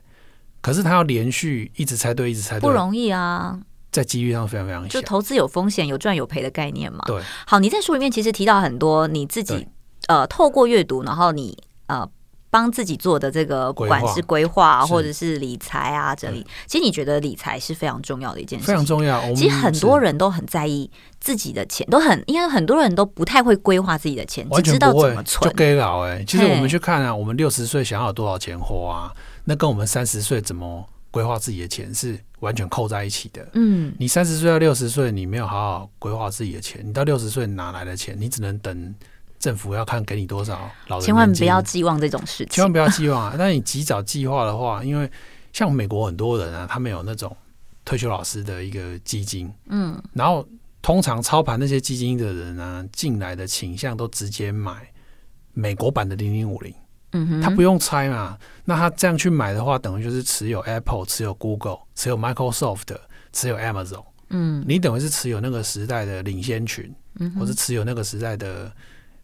[0.60, 3.60] 可是他要连续一直猜对，一直猜对，不容易啊。
[3.92, 4.90] 在机遇上非常非常小。
[4.90, 7.04] 就投资有风险，有赚有赔的概念嘛。
[7.06, 7.22] 对。
[7.46, 9.68] 好，你在书里面其实提到很多你自己
[10.08, 12.10] 呃透过阅读，然后你呃。
[12.50, 19.22] 帮自己做的这个，不管是规划或者是理财啊，这里其实你觉得理财是非常重要的一件事情，非常重要。
[19.34, 20.90] 其实很多人都很在意
[21.20, 25.52] 自己的钱，都很应该很多人都不太会规划自己的钱，只知道怎么存。
[25.52, 33.46] 就给老哎，其实我们去看啊，我们六十岁想要有多少钱花啊，那跟我们三十岁怎么规划自己的钱是完全扣在一起的。
[33.56, 38.16] 嗯，你三十岁到六十岁，你没有好好规划自己的钱，你到六十岁哪来的钱？
[38.18, 38.96] 你只能等。
[39.48, 42.48] 政府要看给你多少老人，千万不要寄望这种事情。
[42.50, 43.36] 千万不要寄望啊！
[43.40, 45.10] 但你及早计划的话，因为
[45.54, 47.34] 像美国很多人啊，他们有那种
[47.86, 50.46] 退休老师的一个基金，嗯，然后
[50.82, 54.86] 通常操盘那些基金的人啊，进来的倾向都直接买
[55.54, 56.74] 美国版的零零五零，
[57.14, 58.38] 嗯哼，他不用猜嘛。
[58.66, 62.98] 那他这样去买的话，等于就是持有 Apple、持有 Google、持有 Microsoft、
[63.32, 68.70] 持有 Amazon，嗯，你等于是持有那个时代的领先群，嗯，或是持有那个时代的。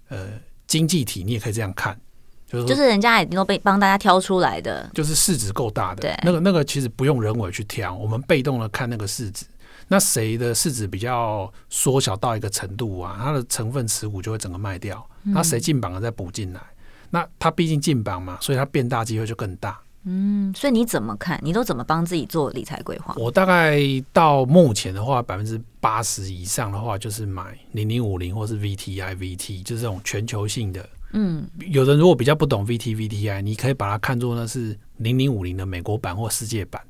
[0.09, 0.27] 呃，
[0.67, 1.99] 经济体你也可以这样看，
[2.47, 9.45] 就是就是人家已经都被帮大家挑出来的，就是市值够大的，对，那个那个其实不用人为去挑，我们被动的看那个市值，
[9.87, 16.61] 那谁的市值比较缩小到一个程度啊，它的成分持股就会整个卖掉，那谁进榜了再补进来，
[17.09, 19.79] 那它毕竟进榜嘛，所以它变大机会就更大。
[20.05, 21.39] 嗯，所以你怎么看？
[21.43, 23.13] 你都怎么帮自己做理财规划？
[23.17, 23.79] 我大概
[24.11, 30.87] 到目前的话，百分之八十以上的话，就是买零零五零或是 VTI VT，就是这种全球性的。
[31.13, 36.81] 嗯，有人如果比较不懂 VT VTI，你可以把它看作那是零零五零的美国版或世界版，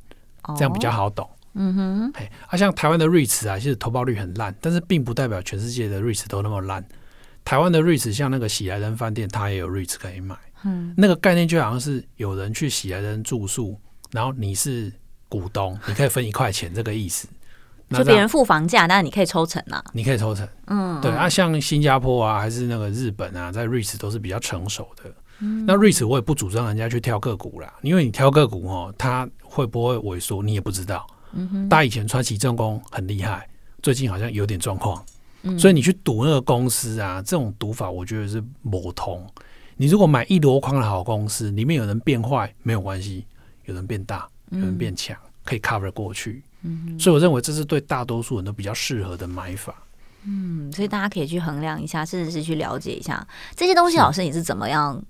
[0.56, 1.30] 这样比较好懂。
[1.56, 6.84] 嗯哼，哎，啊，像台湾的 REITs 啊，其实投报率很烂，但是并不代表全世界的 REITs 都那么烂。
[7.46, 10.36] 台湾的 REITs 像那个喜来登饭店，它也有 REITs 可以买。
[10.64, 13.80] 嗯，那个概念就好像是有人去喜来登住宿，
[14.12, 14.92] 然后你是
[15.30, 17.28] 股东，你可以分一块钱，这个意思。
[17.90, 19.84] 就别人付房价，但是你可以抽成啊。
[19.94, 25.04] 你可以抽成，嗯，对啊，像新加坡啊，还是那个日本啊，在 REITs 都是比较成熟的。
[25.40, 31.06] 嗯，那 REITs 我也不主张人家去挑个股啦，因为你挑个股哦，它会不会萎缩，你也不知道。
[31.34, 33.48] 嗯哼，大家以前川崎重工很厉害，
[33.84, 35.06] 最近好像有点状况。
[35.44, 39.24] 嗯，所以你去赌那个公司啊，这种赌法我觉得是魔通。
[39.84, 43.26] 你如果买一箩筐的好公司，里面有人变坏没有关系，
[43.66, 46.42] 有人变大，有人变强，嗯，可以 cover 过去。
[46.62, 49.76] 嗯，所以我认为这是对大多数人都比较适合的买法。
[50.24, 53.98] 嗯，所以大家可以去衡量一下，甚至是去了解一下这些东西。
[53.98, 55.04] 老师，你是怎么样？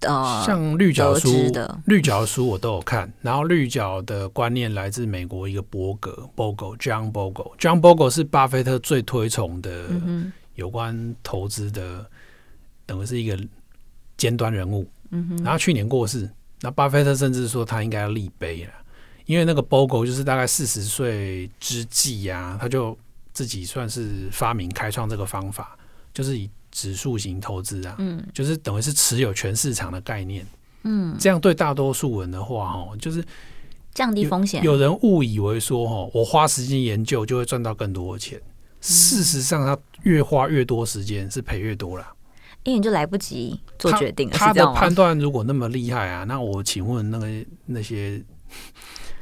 [0.00, 9.88] 呃，像绿角书的绿角书我都有看，然后绿角的观念来自美国一个伯格 Bogle John Bogle John Bogle 是巴菲特最推崇的
[10.54, 12.04] 有关投资的，
[12.84, 13.42] 等于是一个。
[14.16, 16.28] 尖端人物，嗯哼，然后去年过世，
[16.60, 18.70] 那巴菲特甚至说他应该要立碑了，
[19.26, 22.96] 因为那个 Bogle 就是大概四十岁之际呀，他就
[23.32, 25.76] 自己算是发明开创这个方法，
[26.14, 30.46] 就是以指数型投资啊，嗯，就是等于是持有全市场的概念，
[30.84, 33.24] 嗯，这样对大多数人的话，哦，就是
[33.94, 34.62] 降低风险。
[34.62, 38.40] 有人误以为说，哦，我花时间研究就会赚到更多的钱，
[38.80, 42.06] 事实上，他越花越多时间是赔越多了。
[42.66, 44.36] 因为你就来不及做决定了。
[44.36, 47.26] 他，他的判断如果那么厉害啊，那我请问那个
[47.64, 48.20] 那些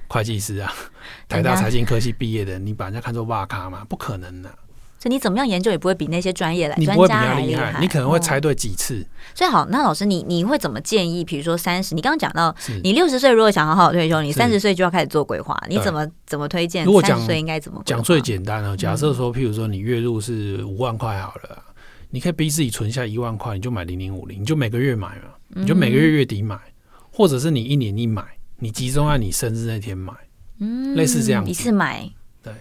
[0.09, 0.73] 会计师啊，
[1.29, 3.85] 台大财经科系毕业的，你把人家看作哇咖吗？
[3.89, 4.55] 不可能的、啊。
[4.99, 9.03] 所以你怎么样研究也不会比那些专业来，你不会比他厉害，你可能会猜对几次。
[9.03, 11.23] 哦、所以好，那老师你你会怎么建议？
[11.23, 16.87] 比如说三十，你刚刚讲到你六十岁如果想好好退休，你三十岁就要开始做规划，你怎么怎么推荐？
[17.03, 18.03] 三十岁应该怎么讲？
[18.03, 21.74] 最简单的，假设说，譬如说你月入是五万块好了、嗯，
[22.15, 28.25] 你可以逼自己存下一万块，你就买零零五零，你就每个月买嘛，你就每个月月底买，嗯、或者是你一年一买，
[28.61, 30.13] 你集中在你生日那天买，
[30.61, 32.09] 嗯，类似这样一次买
[32.41, 32.53] 对。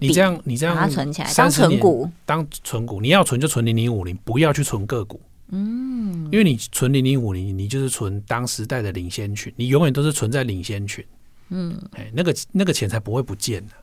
[0.00, 5.20] 你这样，你这样把它存起来当存股，当存股，你要存就存零零五零，不要去存个股。
[5.50, 11.04] 嗯，因为你存零零五零，你就是存当时代的领先群，你永远都是存在领先群。
[11.50, 13.74] 嗯，哎，那个那个钱才不会不见的，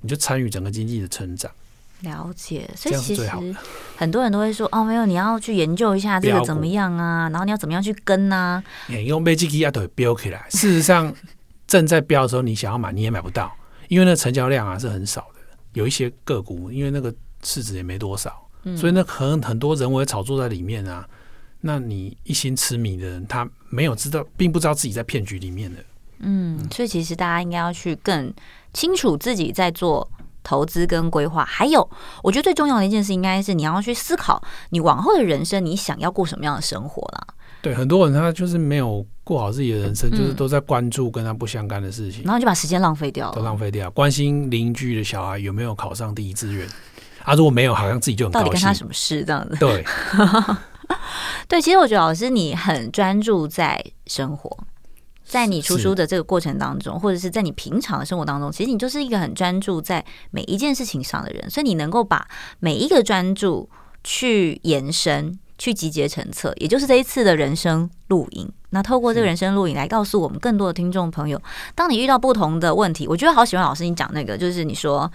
[0.00, 1.52] 你就参与整个经济的成长。
[2.02, 3.28] 了解，所以其实
[3.96, 8.62] 很多人都会说哦，没有，你要去研究一下这个怎么样啊，然后你要怎么样去跟啊。
[8.88, 11.12] 因为买基金要都飙起来，事实上
[11.66, 13.52] 正在飙的时候，你想要买你也买不到，
[13.88, 15.40] 因为那成交量啊是很少的。
[15.72, 21.08] 有一些个股，因为那个市值也没多少，嗯、所以那可能很多人为炒作在里面啊。
[21.64, 25.78] 那你一心痴迷的人，他没有知道，并不知道自己在骗局里面的。
[26.18, 28.32] 嗯，所以其实大家应该要去更
[28.72, 30.08] 清楚自己在做
[30.42, 31.44] 投资跟规划。
[31.44, 31.88] 还有，
[32.22, 37.26] 我觉得最重要的一件事，应该是你要去思考你往后的人生，你想要过什么样的生活啦。
[37.60, 43.88] 对，很多人他就是没有过好自己的人生，嗯、就是都在关注跟他不相干的事情，然后就把时间浪费掉了，都浪费掉。
[43.92, 46.66] 关心邻居的小孩有没有考上第一志愿，
[47.22, 48.46] 啊，如果没有，好像自己就很高兴。
[48.46, 49.56] 到底跟他什么事这样子？
[49.60, 49.84] 对，
[51.46, 54.58] 对，其实我觉得老师你很专注在生活，
[55.32, 62.28] 在你出书的这个过程当中，或者是在你平常的生活当中，其实你就是一个很专注在每一件事情上的人，所以你能够把
[62.60, 63.70] 每一个专注
[64.04, 65.38] 去延伸。
[65.58, 68.50] 去集结成册，也就是这一次的人生录影。
[68.70, 71.40] 那透过这个人生录影来告诉我们更多的听众朋友，
[71.76, 75.08] 当你遇到不同的问题，我觉得好喜欢老师你讲那个，就是你说，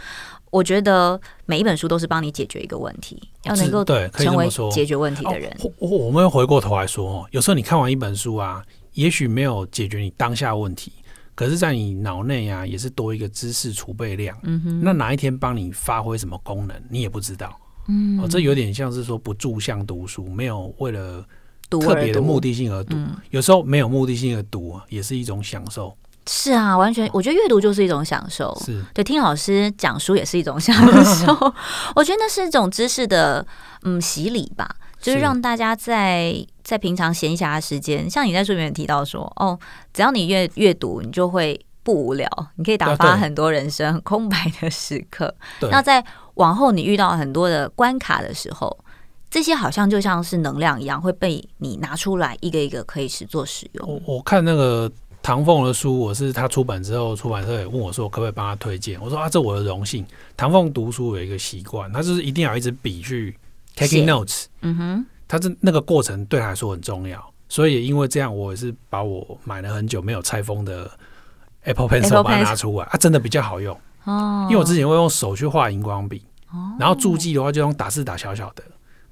[0.50, 5.54] 我觉得每一本书都是帮你解决一个问题，要能够对成为解决问题的人。
[5.60, 8.64] 我、哦、我们回过头来说哦，有时候你看完一本书啊，
[8.98, 10.92] 也许没有解决你当下问题，
[11.36, 14.36] 可是在你脑内啊，也是多一个知识储备量。
[14.42, 17.56] 嗯哼，那哪一天帮你发挥什么功能，你也不知道。
[17.88, 21.24] 嗯，哦，这有点像是说不住相读书，没有为了
[21.70, 22.98] 特别的目的性而读。
[22.98, 25.96] 嗯，有时候没有目的性而读，也是一种享受。
[26.28, 28.54] 是啊，完全，我觉得阅读就是一种享受。
[28.66, 30.76] 是对，听老师讲书也是一种享
[31.06, 31.34] 受。
[31.96, 33.46] 我觉得那是一种知识的
[33.84, 39.58] 嗯洗礼吧，就是让大家在在平常闲暇的时间，像你在书里面提到说，哦，
[39.94, 45.34] 只要你阅阅读，你就会不无聊，你可以打发很多人生空白的时刻。
[45.72, 46.04] 那在
[46.36, 48.78] 往后你遇到很多的关卡的时候，
[49.30, 53.88] 这些好像就像是能量一样，会被你拿出来一个一个可以实做使用。
[53.88, 54.92] 我我看那个
[55.22, 59.00] 唐凤的书，我是他出版之后，出版社也问我说，可不可以帮他推荐？
[59.02, 60.06] 我说啊，这我的荣幸。
[60.36, 63.38] 唐凤读书有一个习惯，他就是一定要一支笔去
[63.78, 64.46] taking notes。
[64.62, 70.90] 嗯哼，他这那个过程对他来说很重要，所以也因为这样，我也是把我买了很久没有拆封的
[71.64, 73.80] Apple Pencil 把它拿出来，它、啊、真的比较好用。
[74.06, 76.24] 哦，因为我之前会用手去画荧光笔，
[76.80, 78.64] 然后注记的话就用打字打小小的，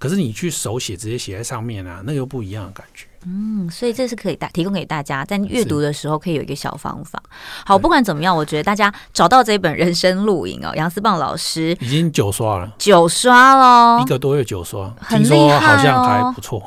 [0.05, 3.05] 可是你去手写直接写在上面啊，那个又不一样的感觉。
[3.27, 7.19] 嗯，所以这是可以大提供给大家在阅读的时候可以有一个小方法。
[7.65, 16.61] 好，不管怎么样，我觉得大家找到这本人生录影哦，杨思棒老师已经九刷了，九刷喽，一个多月九刷，听说好像还不错。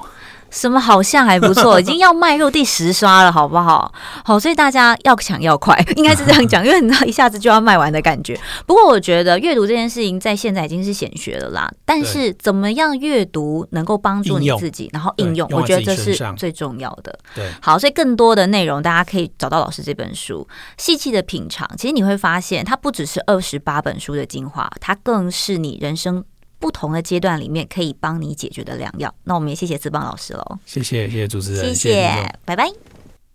[0.50, 3.92] 什么好像还不错， 已经要迈入第十刷了，好不好？
[4.24, 8.38] 好，所以大家要抢要快，应该是这样讲，因为你知道一下子就要卖完的感觉。
[8.66, 11.70] 不过我觉得阅读这件事情在现在已经是显学了啦。
[11.84, 17.18] 但是怎么样阅读能够帮助你自己，然后应用，我觉得这是最重要的。
[17.34, 20.46] 对，好，所以更多的内容大家可以找到老师这本书，
[20.76, 21.68] 细细的品尝。
[21.76, 26.24] 其实你会发现，它不只是二十八本书的精华，它更是你人生。
[26.58, 29.14] 不同的阶段里面可以帮你解决的良药。
[29.24, 30.58] 那我们也谢谢资邦老师喽。
[30.66, 32.70] 谢谢，谢谢主持人，谢谢，谢谢拜拜。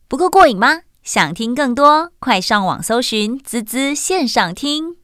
[0.08, 0.82] 不够过瘾吗？
[1.02, 4.96] 想听更多，快上网搜寻“滋滋线上听”。